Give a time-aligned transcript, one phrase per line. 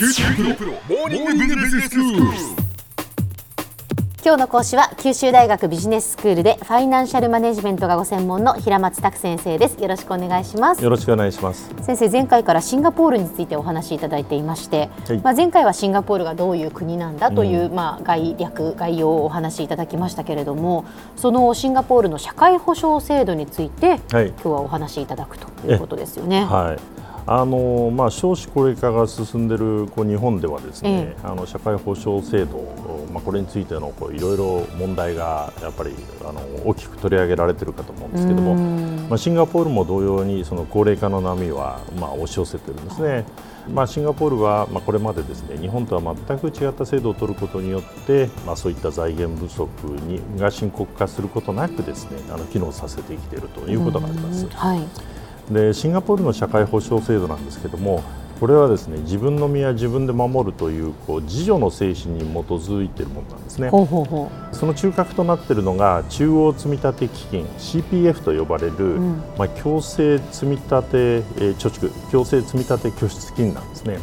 [0.00, 2.22] 九州大学モーニングビジネススクール。
[4.24, 11.68] 今日の講師は九州大学ビジネススクールでファイナンシャルマネジメントがご専門の平松卓先生ですよろしくお願いしますよろしくお願いします。
[11.82, 20.86] 先生前回からシンガポールについてお話しいただいていまして、はいまあ前回はシンガポールがどういう国なんだという、まあ概略概要をお話しいただきましたけれども
[21.16, 26.46] そのシンガポールの社会保障制度について、はい今日はお話しいただくということですよね。
[26.46, 26.99] はい。
[27.26, 32.58] あのまあ少子高齢化が進んでいるこう日本ではですね、えあの社会保障制度、
[33.12, 38.54] まあこれについてのこういろいろ問題がやっぱりあの大きく取り上げられているかと思うんですけども、
[39.08, 43.24] まあシンガポールも同様にその高齢化の波はまあ押し寄せているんですね。
[43.68, 49.68] まあシンガポールはまあこれまでですね日本とは全く違った制度を取ることによってまあそういった財源不足
[50.02, 54.48] にが深刻化することなくですねあの機能させてきているということがあります。
[54.48, 54.80] はい。
[55.50, 58.02] でシンガポールの社会保障制度なんですけども
[58.40, 63.68] これはですね自分の身は自分で守るというこう自助の精神に基づいているものなんですね。
[63.70, 73.98] その中核となっているのが中央積立基金 CPF と呼ばれる、んまあ、強制積立、えー貯蓄強制積立拠出金なんですね。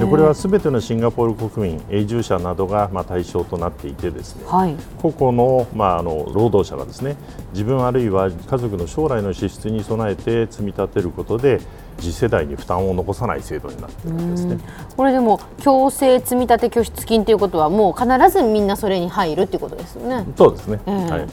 [0.00, 4.74] でこれはすべてのシンガポール国民永住者などがまあ対象となっていてですねはい。
[5.00, 7.16] 個々の,、まあ、あの労働者がですね
[7.52, 11.60] 自分あるいは家族の将来の支出に備えて積み立てることで
[11.98, 14.58] 次世代に負担を残さない制度になっているんですね。
[14.96, 20.24] これでも強制積立拠出金ということはもう必ずみんなそれに入るっていうことですよね。
[20.36, 21.28] そうですね、ええはい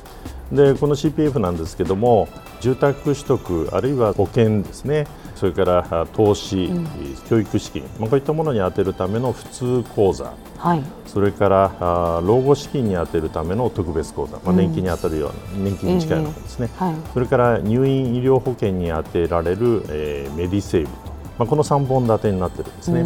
[0.52, 2.28] でこの CPF なんですけども
[2.60, 5.08] 住宅取得あるいは保険ですね。
[5.36, 6.70] それからあ投資、
[7.30, 10.34] 教育資金、まあ、こういったものに充てるための普通口座。
[10.58, 10.84] はい。
[11.08, 16.96] それからあ老後資金に充てるための特別口座、まあ、年金に当たるような、年金に近いようなものですね、はい。
[17.14, 20.94] それから入院医療保険に充てられる、えーメディセーブと、
[21.38, 23.02] まあ、この3本立てになってるんですね。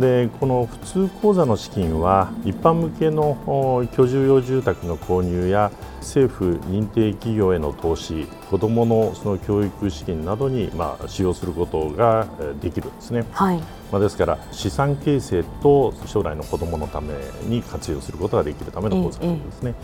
[0.00, 13.24] でこの普通口座の資金は一般向けのお居住用住宅の購入や政府認定企業への投資子どものその教育資金などに、まあ、使用することがえーできるんですね。
[13.32, 13.58] はい。
[13.92, 17.14] まあ、ですから資産形成と将来の子どものため
[17.44, 19.74] に活用することができるための口座ですね。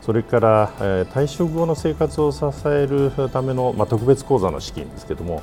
[0.00, 5.42] それから、えー退職後の生活を支えるための、まあ、特別口座の資金ですけども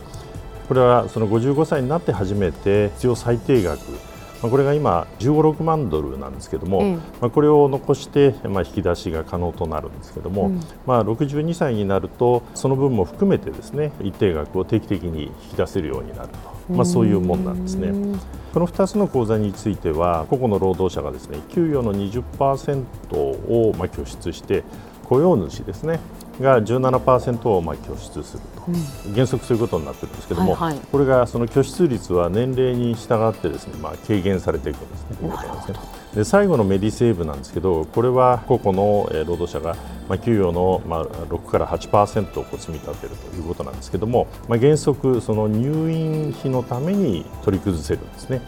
[0.68, 3.80] これはその55歳になって初めて必要最低額
[4.42, 6.96] まあこれが今15、6万ドルなんですけども、ええ。
[6.96, 10.52] まあ、これを残して、まあ、引き出しが可能となるんですけども、
[10.86, 16.30] まあ、62歳になるとその分も含めてですね一定額を定期的に引き出せるようになる
[16.68, 17.90] と、まあ、そういうもんなんですね。
[18.54, 24.64] この2つの口座については個々の労働者がですね給与の20%をまあ拠出して
[25.04, 26.00] 雇用主ですね
[26.42, 28.62] が17%をまあ拠出すると、
[29.14, 30.82] 原則そういうことになってるんですけども、はいはい。
[30.92, 35.30] これがその拠出率は年齢に従ってですね、まあ、軽減されていくんですね。
[35.30, 39.76] ですねで最後のメディセーブなんですけどこれは個々のえー労働者が
[40.08, 48.42] まあ給与のまあ6から8%をこう積み立てるということなんですけども、まあ、原則その入院費のために取り崩せるんですね。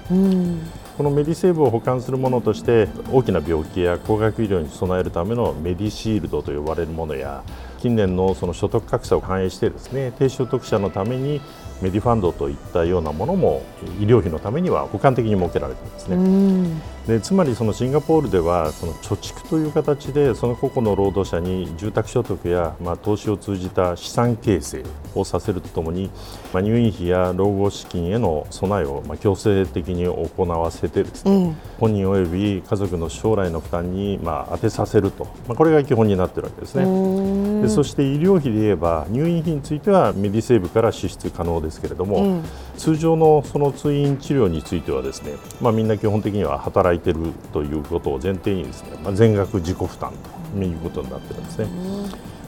[0.97, 7.43] このメディセーブを保管するものとして大きな病気や高額医療に備えるためのメディシールドと呼ばれるものや
[7.81, 11.41] 近年のその所得格差を反映してですね低所得者のために
[11.81, 13.63] メディファンドといったようなものも
[13.99, 17.01] 医療費のためには補完的に設けられているんですね。
[17.07, 24.83] でつまりそのシンガポールではその貯蓄という形でその個々の労働者に住宅所得やまあ投資を通じた資産形成
[25.15, 26.11] をさせるとともに、
[26.53, 37.61] まあ、入院費や老後資金への備えをまあ強制的に行わせてですね、本人及び家族の将来の負担にまあ当てさせると、まあ、これが基本になっているわけですね。
[37.63, 42.41] でそして医療費で言えば入院費についてはメディセーブから支出可能ですけれども、
[42.77, 50.13] 通常のその通院治療についてはですね、まあ、みんな基本的には働いているということを前提にですね、まあ、全額自己負担
[50.53, 51.67] ということになっているんですね。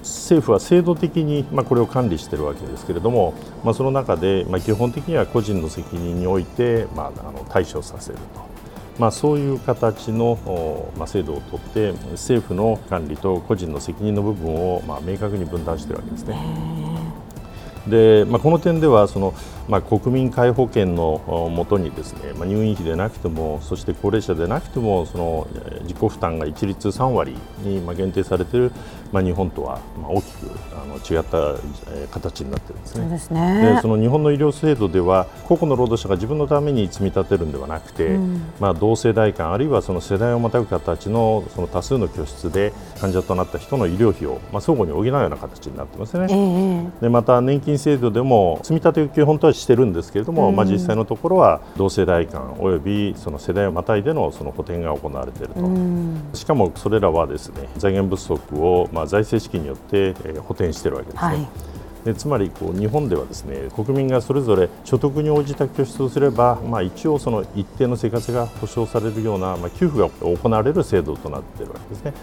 [0.04, 8.53] 政府は制度的に、まあ、これを管理しているわけですけれども、まあ、その中で、まあ、基本的には個人の責任において、まあ、あの対処させると、
[9.00, 16.83] まあ、そういう形の、まあ、制度をとって政府の管理と個人の責任の部分を、まあ、明確に分断しているわけですね。
[17.88, 19.34] でまあ、この点ではその、
[19.68, 28.72] まあ、国民皆保険のおもとにですね、まあ、入院費でなくてもそして高齢者でなくてもそのえー自己負担が一律3割にまあ限定されている、
[29.12, 30.50] まあ、日本とはまあ大きく
[30.82, 31.38] あの違った
[31.92, 33.02] えー形になっているんですね。
[33.02, 33.40] そうで
[33.74, 33.88] ねそ。
[33.90, 38.18] の日本の医療制度では個々の労働者が自分のために積み立てるんではなくて、
[38.62, 42.72] まあ、同世代間あるいはその世代をまたぐ形のその多数の拠出で
[43.02, 46.28] 患者となった人の医療費を、まあ、相互に補うような形になってますね。
[46.30, 46.36] え
[47.02, 61.30] えでまた年金金制度でも積み立てを基本とはしてるんですけれども、まあ、実際のところは同世代間およびその世代をまたいでのその補填が行われていると、しかもそれらはですね財源不足をまあ財政資金によって補填しているわけですね。
[61.30, 61.48] はい
[62.04, 72.14] でつまりこう日本ではですね国民がそれぞれ所得に応じた拠出をすれば、まあ、一応その一定の生活が保障されるような、まあ、給付が行われる制度となっているわけですね。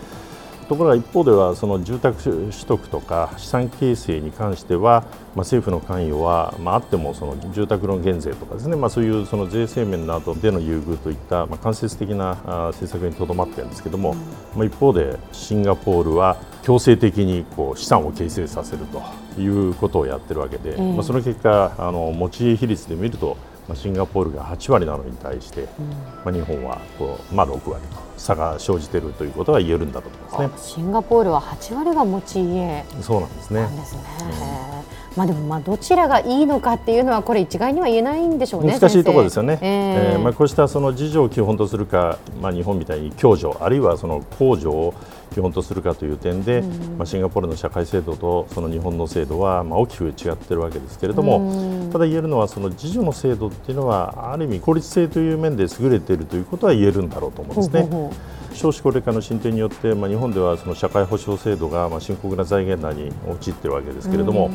[0.71, 12.37] ところが一方ではその住宅取得とか資産形成に関しては、まあ、政府の関与は、まあ、あってもその住宅ローン減税とかですね、まあ、そういうその税制面などでの優遇といった、まあ、間接的な
[12.69, 14.15] 政策にとどまっているんですけれども、
[14.55, 19.03] まあ、一方でシンガポールは強制的にこう資産を形成させると
[19.41, 23.37] いうことをやってるわけで、えー、まあ、その結果あの持ち家比率で見ると
[23.69, 25.69] まあ、シンガポールが8割なのに対して、うん、
[26.25, 30.75] まあ、日本はこう、まあ、6割と差が生じているということが言えるんだと思いますね。
[30.75, 32.85] シンガポールは8割が持ち家。
[33.01, 33.63] そうなんですね。
[33.63, 34.03] ですね、
[35.11, 44.95] うん、まあ、でもまあどちらがいいのかっていうのはこれ一概には言えないんでしょうね難しいところですよね、えー、えー、まあ、こうしたその自助を基本とするか、まあ、日本みたいに共助あるいはその控除を
[45.33, 57.83] 基本とするかという点で、うん、まあ、シンガポールの社会制度とその日本の制度はまあ大きく違っているわけですけれども、うん、ただ言えるのはその自助の制度っていうのはある意味効率性という面で優れているということは言えるんだろうと思うんですね。
[57.83, 58.10] ほうほう
[58.55, 64.49] 少子高齢化の進展によって、まあ、日本ではその社会保障制度がまあ深刻な財源難に陥っているわけですけれども、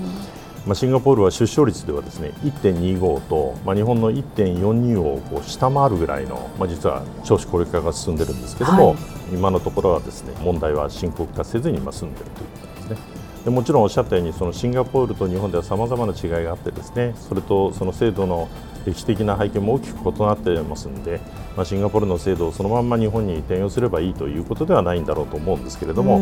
[0.65, 8.97] まあ、シンガポールは出生率ではですね1.25と、まあ、日本の1.42をこう下回るぐらいの、まあ、実は少子高齢化が進んでいるんですけれども、はい、
[9.33, 13.14] 今のところはですね問題は深刻化せずに今進んでいるということですね。
[13.45, 18.49] でもちろんおっしゃったようにそのシンガポールと日本ではさまざまな違いがあってですねそれとその制度の
[18.87, 21.21] 歴史的な背景も大きく異なっていますので、
[21.55, 26.19] まあ、シンガポールの制度をそのまま日本に転用すればいいということではないんだろうと思うんですけれども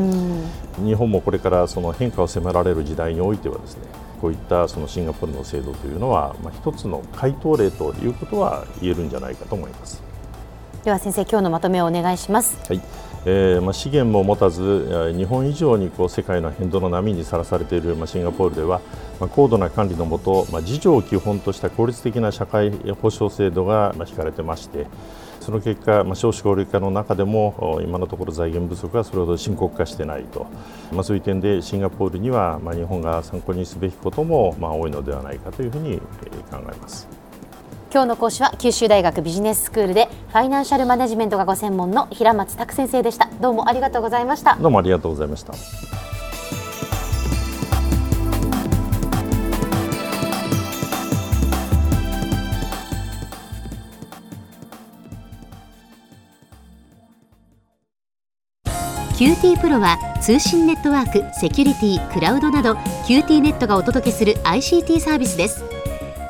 [0.84, 3.84] 日本もこれからその変化を迫られる時代においてはですね
[4.20, 10.13] こういったそのシンガポールの制度というのは、まあ、一つの回答例ということは言えるんじゃないかと思います。
[10.84, 12.58] では先生今日のまとめをお願いします。
[12.68, 12.82] はい
[13.26, 18.82] えーまあ、資源も持たず日本以上にこう世界の変動の波にさらされている、まあ、シンガポールでは、
[19.18, 22.72] まあ、高度な管理のもと、まあ、自助を基本とした効率的な社会
[23.02, 24.88] 保障制度が、まあ、引かれてまして
[25.40, 30.48] その結果、まあ、少子高齢化の中でも今のところ財源不足がそれほど深刻化してないと、
[30.92, 35.98] まあ、そういう点でシンガポールには、まあ、日本が参考にすべきことも、まあ、多いのではないかというふうに
[36.52, 37.23] 考えます。
[37.94, 43.30] 今日の講師は九州大学ビジネススクールでファイナンシャルマネジメントがご専門の平松卓先生でした。
[43.40, 44.56] どうもありがとうございました。
[44.56, 45.54] どうもありがとうございました。
[59.16, 62.74] QT プロは通信ネットワーク、セキュリティ、クラウドなど
[63.08, 65.73] QT ネットがお届けする ICT サービスです